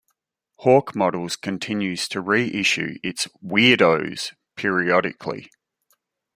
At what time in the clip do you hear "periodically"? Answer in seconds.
4.55-5.51